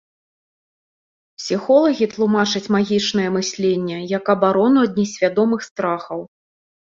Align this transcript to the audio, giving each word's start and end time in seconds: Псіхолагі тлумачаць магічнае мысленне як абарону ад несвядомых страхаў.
Псіхолагі 1.41 2.05
тлумачаць 2.13 2.71
магічнае 2.77 3.27
мысленне 3.37 3.99
як 4.17 4.31
абарону 4.35 4.79
ад 4.89 4.93
несвядомых 5.03 5.59
страхаў. 5.69 6.19